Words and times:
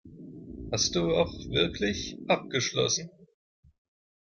Hast 0.71 0.95
du 0.95 1.13
auch 1.15 1.31
wirklich 1.51 2.17
abgeschlossen? 2.27 3.11